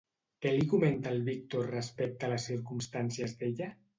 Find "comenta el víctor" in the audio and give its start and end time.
0.71-1.69